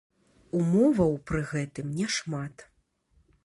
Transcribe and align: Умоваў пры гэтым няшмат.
Умоваў 0.59 1.13
пры 1.31 1.41
гэтым 1.51 1.93
няшмат. 2.01 2.69